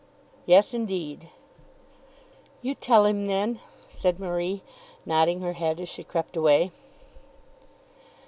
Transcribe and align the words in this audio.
"Yes, 0.47 0.73
indeed." 0.73 1.29
"You 2.63 2.73
tell 2.73 3.05
him, 3.05 3.27
then," 3.27 3.59
said 3.87 4.19
Marie, 4.19 4.63
nodding 5.05 5.41
her 5.41 5.53
head 5.53 5.79
as 5.79 5.89
she 5.89 6.03
crept 6.03 6.35
away. 6.35 6.71